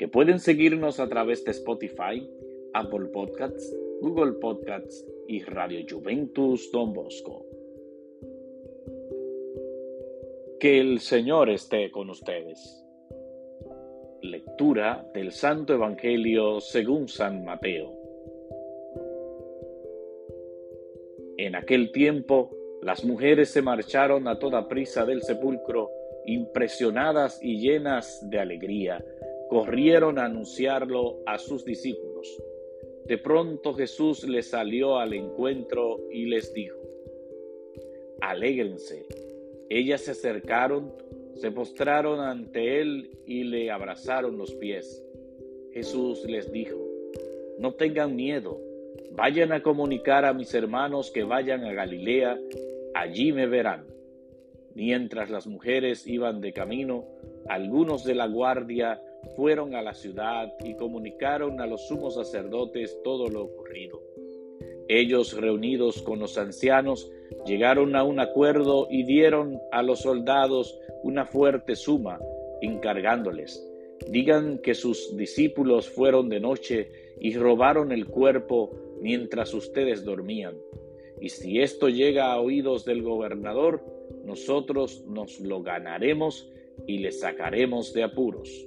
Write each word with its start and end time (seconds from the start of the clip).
que 0.00 0.08
pueden 0.08 0.38
seguirnos 0.38 0.98
a 0.98 1.10
través 1.10 1.44
de 1.44 1.50
Spotify, 1.50 2.26
Apple 2.72 3.08
Podcasts, 3.12 3.76
Google 4.00 4.32
Podcasts 4.40 5.06
y 5.28 5.42
Radio 5.42 5.84
Juventus 5.86 6.72
Don 6.72 6.94
Bosco. 6.94 7.44
Que 10.58 10.80
el 10.80 11.00
Señor 11.00 11.50
esté 11.50 11.90
con 11.90 12.08
ustedes. 12.08 12.82
Lectura 14.22 15.06
del 15.12 15.32
Santo 15.32 15.74
Evangelio 15.74 16.62
según 16.62 17.06
San 17.06 17.44
Mateo. 17.44 17.92
En 21.36 21.54
aquel 21.56 21.92
tiempo, 21.92 22.56
las 22.80 23.04
mujeres 23.04 23.50
se 23.50 23.60
marcharon 23.60 24.28
a 24.28 24.38
toda 24.38 24.66
prisa 24.66 25.04
del 25.04 25.20
sepulcro, 25.20 25.90
impresionadas 26.24 27.38
y 27.42 27.60
llenas 27.60 28.26
de 28.30 28.38
alegría, 28.38 29.04
corrieron 29.50 30.18
a 30.18 30.24
anunciarlo 30.24 31.18
a 31.26 31.36
sus 31.36 31.64
discípulos. 31.64 32.42
De 33.04 33.18
pronto 33.18 33.74
Jesús 33.74 34.24
les 34.24 34.48
salió 34.48 34.98
al 34.98 35.12
encuentro 35.12 35.98
y 36.10 36.26
les 36.26 36.54
dijo, 36.54 36.78
Alégrense 38.22 39.06
ellas 39.70 40.00
se 40.00 40.10
acercaron, 40.10 40.92
se 41.36 41.52
postraron 41.52 42.18
ante 42.18 42.80
él 42.80 43.08
y 43.24 43.44
le 43.44 43.70
abrazaron 43.70 44.36
los 44.36 44.52
pies. 44.54 45.00
Jesús 45.72 46.24
les 46.24 46.50
dijo, 46.50 46.76
no 47.60 47.74
tengan 47.74 48.16
miedo, 48.16 48.60
vayan 49.12 49.52
a 49.52 49.62
comunicar 49.62 50.24
a 50.24 50.32
mis 50.32 50.52
hermanos 50.54 51.12
que 51.12 51.22
vayan 51.22 51.64
a 51.64 51.72
Galilea, 51.72 52.36
allí 52.94 53.32
me 53.32 53.46
verán. 53.46 53.86
Mientras 54.74 55.30
las 55.30 55.46
mujeres 55.46 56.04
iban 56.08 56.40
de 56.40 56.52
camino, 56.52 57.04
algunos 57.48 58.02
de 58.02 58.16
la 58.16 58.26
guardia 58.26 59.00
fueron 59.36 59.74
a 59.74 59.82
la 59.82 59.94
ciudad 59.94 60.52
y 60.64 60.74
comunicaron 60.74 61.60
a 61.60 61.66
los 61.66 61.86
sumos 61.88 62.14
sacerdotes 62.14 62.98
todo 63.02 63.28
lo 63.28 63.44
ocurrido. 63.44 64.02
Ellos, 64.88 65.40
reunidos 65.40 66.02
con 66.02 66.18
los 66.18 66.36
ancianos, 66.36 67.10
llegaron 67.46 67.94
a 67.94 68.02
un 68.02 68.18
acuerdo 68.18 68.88
y 68.90 69.04
dieron 69.04 69.60
a 69.70 69.82
los 69.82 70.00
soldados 70.00 70.78
una 71.02 71.26
fuerte 71.26 71.76
suma, 71.76 72.18
encargándoles, 72.60 73.64
digan 74.08 74.58
que 74.58 74.74
sus 74.74 75.16
discípulos 75.16 75.88
fueron 75.88 76.28
de 76.28 76.40
noche 76.40 76.90
y 77.20 77.34
robaron 77.34 77.92
el 77.92 78.06
cuerpo 78.06 78.70
mientras 79.00 79.54
ustedes 79.54 80.04
dormían. 80.04 80.56
Y 81.20 81.28
si 81.28 81.60
esto 81.60 81.88
llega 81.88 82.32
a 82.32 82.40
oídos 82.40 82.84
del 82.84 83.02
gobernador, 83.02 83.84
nosotros 84.24 85.04
nos 85.06 85.38
lo 85.40 85.62
ganaremos 85.62 86.50
y 86.86 86.98
le 86.98 87.12
sacaremos 87.12 87.92
de 87.92 88.04
apuros. 88.04 88.66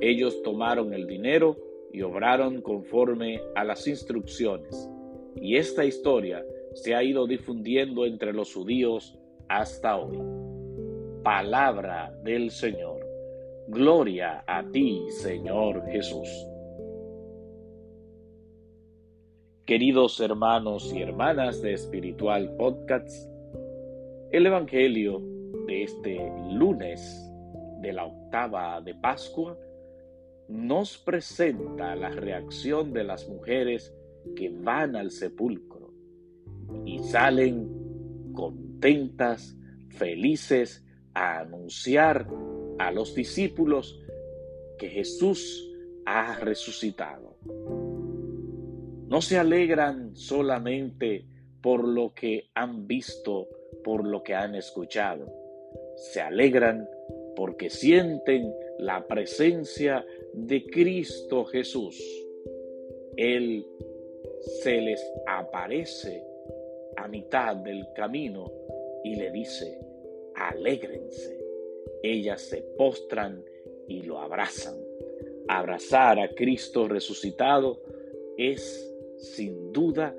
Ellos 0.00 0.42
tomaron 0.42 0.92
el 0.94 1.06
dinero 1.06 1.56
y 1.92 2.02
obraron 2.02 2.62
conforme 2.62 3.40
a 3.54 3.64
las 3.64 3.86
instrucciones. 3.86 4.88
Y 5.36 5.56
esta 5.56 5.84
historia 5.84 6.44
se 6.74 6.94
ha 6.94 7.02
ido 7.02 7.26
difundiendo 7.26 8.06
entre 8.06 8.32
los 8.32 8.52
judíos 8.54 9.18
hasta 9.48 9.96
hoy. 9.96 10.18
Palabra 11.22 12.16
del 12.24 12.50
Señor. 12.50 13.06
Gloria 13.68 14.42
a 14.46 14.64
ti, 14.70 15.02
Señor 15.10 15.84
Jesús. 15.86 16.28
Queridos 19.66 20.20
hermanos 20.20 20.92
y 20.92 21.00
hermanas 21.00 21.62
de 21.62 21.74
Espiritual 21.74 22.56
Podcasts, 22.56 23.28
el 24.32 24.46
Evangelio 24.46 25.22
de 25.66 25.84
este 25.84 26.32
lunes 26.50 27.30
de 27.80 27.92
la 27.92 28.06
octava 28.06 28.80
de 28.80 28.94
Pascua 28.96 29.56
nos 30.48 30.98
presenta 30.98 31.96
la 31.96 32.10
reacción 32.10 32.92
de 32.92 33.04
las 33.04 33.28
mujeres 33.28 33.94
que 34.36 34.50
van 34.50 34.96
al 34.96 35.10
sepulcro 35.10 35.92
y 36.84 36.98
salen 37.00 37.68
contentas, 38.32 39.56
felices 39.90 40.84
a 41.14 41.40
anunciar 41.40 42.26
a 42.78 42.90
los 42.90 43.14
discípulos 43.14 44.00
que 44.78 44.88
Jesús 44.88 45.70
ha 46.06 46.36
resucitado. 46.36 47.36
No 49.08 49.20
se 49.20 49.38
alegran 49.38 50.16
solamente 50.16 51.26
por 51.60 51.86
lo 51.86 52.14
que 52.14 52.50
han 52.54 52.86
visto, 52.86 53.48
por 53.84 54.06
lo 54.06 54.22
que 54.22 54.34
han 54.34 54.54
escuchado. 54.54 55.30
Se 55.96 56.20
alegran 56.20 56.88
porque 57.36 57.70
sienten 57.70 58.52
la 58.78 59.06
presencia 59.06 60.04
de 60.32 60.64
Cristo 60.64 61.44
Jesús. 61.44 62.00
Él 63.16 63.66
se 64.62 64.80
les 64.80 65.12
aparece 65.26 66.24
a 66.96 67.08
mitad 67.08 67.56
del 67.56 67.86
camino 67.94 68.50
y 69.04 69.16
le 69.16 69.30
dice, 69.30 69.78
alégrense. 70.34 71.38
Ellas 72.02 72.42
se 72.42 72.62
postran 72.76 73.44
y 73.88 74.02
lo 74.02 74.18
abrazan. 74.18 74.76
Abrazar 75.48 76.18
a 76.18 76.34
Cristo 76.34 76.88
resucitado 76.88 77.80
es 78.36 78.92
sin 79.18 79.72
duda 79.72 80.16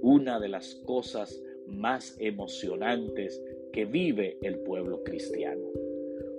una 0.00 0.40
de 0.40 0.48
las 0.48 0.74
cosas 0.86 1.40
más 1.66 2.16
emocionantes 2.18 3.42
que 3.72 3.84
vive 3.84 4.38
el 4.42 4.58
pueblo 4.58 5.02
cristiano. 5.02 5.66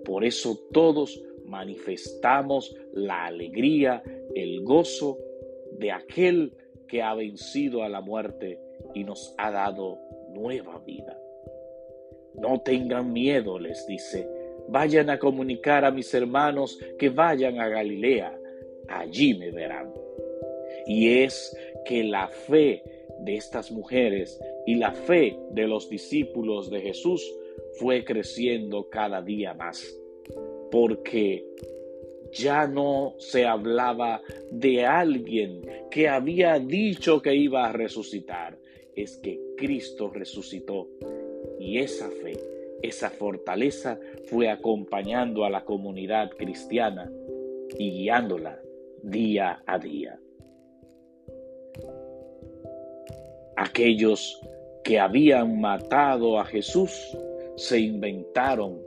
Por 0.04 0.24
eso 0.24 0.60
todos 0.72 1.22
manifestamos 1.46 2.76
la 2.94 3.26
alegría, 3.26 4.04
el 4.34 4.64
gozo 4.64 5.18
de 5.80 5.92
aquel 5.92 6.54
que 6.88 7.02
ha 7.02 7.14
vencido 7.14 7.84
a 7.84 7.90
la 7.90 8.02
muerte 8.02 8.60
y 8.94 9.04
nos 9.04 9.34
ha 9.38 9.52
dado 9.52 10.00
nueva 10.34 10.80
vida. 10.86 11.18
No 12.36 12.62
tengan 12.62 13.14
miedo, 13.14 13.60
les 13.60 13.86
dice, 13.88 14.28
vayan 14.68 15.10
a 15.10 15.20
comunicar 15.20 15.86
a 15.86 15.92
mis 15.92 16.14
hermanos 16.14 16.78
que 16.98 17.10
vayan 17.10 17.60
a 17.60 17.70
Galilea, 17.70 18.38
allí 18.88 19.34
me 19.36 19.52
verán. 19.52 19.94
Y 20.86 21.22
es 21.24 21.56
que 21.86 22.04
la 22.04 22.28
fe 22.28 22.84
de 23.20 23.36
estas 23.36 23.72
mujeres 23.72 24.40
y 24.66 24.76
la 24.76 24.92
fe 24.92 25.38
de 25.52 25.68
los 25.68 25.90
discípulos 25.90 26.70
de 26.70 26.82
Jesús 26.82 27.24
fue 27.80 28.04
creciendo 28.04 28.90
cada 28.90 29.22
día 29.22 29.54
más, 29.54 29.98
porque 30.76 31.46
ya 32.34 32.68
no 32.68 33.16
se 33.18 33.46
hablaba 33.46 34.22
de 34.52 34.86
alguien 34.86 35.62
que 35.90 36.10
había 36.10 36.60
dicho 36.60 37.22
que 37.22 37.34
iba 37.34 37.66
a 37.66 37.72
resucitar, 37.72 38.60
es 38.94 39.16
que 39.20 39.40
Cristo 39.56 40.10
resucitó. 40.10 40.90
Y 41.62 41.78
esa 41.78 42.10
fe, 42.10 42.34
esa 42.82 43.10
fortaleza 43.10 43.98
fue 44.26 44.50
acompañando 44.50 45.46
a 45.46 45.50
la 45.50 45.64
comunidad 45.64 46.32
cristiana 46.32 47.10
y 47.80 47.92
guiándola 47.92 48.60
día 49.02 49.64
a 49.66 49.80
día. 49.80 50.20
Aquellos 53.56 54.42
que 54.84 55.00
habían 55.00 55.62
matado 55.62 56.38
a 56.38 56.44
Jesús 56.44 57.18
se 57.56 57.80
inventaron 57.80 58.82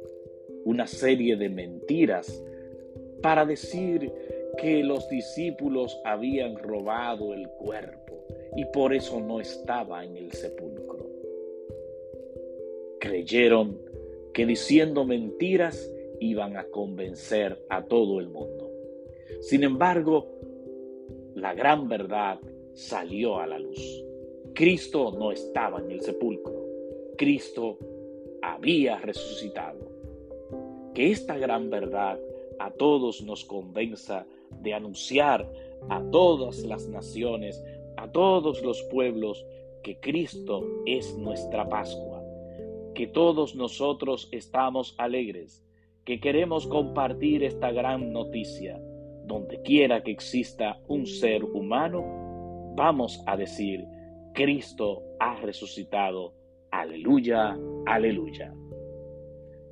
una 0.68 0.86
serie 0.86 1.34
de 1.36 1.48
mentiras 1.48 2.44
para 3.22 3.46
decir 3.46 4.12
que 4.58 4.84
los 4.84 5.08
discípulos 5.08 5.98
habían 6.04 6.58
robado 6.58 7.32
el 7.32 7.48
cuerpo 7.48 8.22
y 8.54 8.66
por 8.66 8.92
eso 8.92 9.18
no 9.18 9.40
estaba 9.40 10.04
en 10.04 10.18
el 10.18 10.30
sepulcro. 10.32 11.08
Creyeron 13.00 13.80
que 14.34 14.44
diciendo 14.44 15.06
mentiras 15.06 15.90
iban 16.20 16.58
a 16.58 16.64
convencer 16.64 17.64
a 17.70 17.86
todo 17.86 18.20
el 18.20 18.28
mundo. 18.28 18.70
Sin 19.40 19.64
embargo, 19.64 20.26
la 21.34 21.54
gran 21.54 21.88
verdad 21.88 22.40
salió 22.74 23.38
a 23.38 23.46
la 23.46 23.58
luz. 23.58 24.04
Cristo 24.54 25.16
no 25.18 25.32
estaba 25.32 25.80
en 25.80 25.92
el 25.92 26.02
sepulcro. 26.02 26.62
Cristo 27.16 27.78
había 28.42 28.98
resucitado. 28.98 29.87
Que 30.98 31.12
esta 31.12 31.38
gran 31.38 31.70
verdad 31.70 32.18
a 32.58 32.72
todos 32.72 33.22
nos 33.22 33.44
convenza 33.44 34.26
de 34.50 34.74
anunciar 34.74 35.48
a 35.88 36.02
todas 36.10 36.64
las 36.64 36.88
naciones, 36.88 37.64
a 37.96 38.10
todos 38.10 38.64
los 38.64 38.82
pueblos, 38.90 39.46
que 39.84 40.00
Cristo 40.00 40.66
es 40.86 41.16
nuestra 41.16 41.68
Pascua, 41.68 42.20
que 42.96 43.06
todos 43.06 43.54
nosotros 43.54 44.28
estamos 44.32 44.96
alegres, 44.98 45.64
que 46.04 46.18
queremos 46.18 46.66
compartir 46.66 47.44
esta 47.44 47.70
gran 47.70 48.12
noticia. 48.12 48.82
Donde 49.24 49.62
quiera 49.62 50.02
que 50.02 50.10
exista 50.10 50.80
un 50.88 51.06
ser 51.06 51.44
humano, 51.44 52.74
vamos 52.74 53.22
a 53.24 53.36
decir, 53.36 53.86
Cristo 54.34 55.04
ha 55.20 55.36
resucitado. 55.42 56.34
Aleluya, 56.72 57.56
aleluya. 57.86 58.52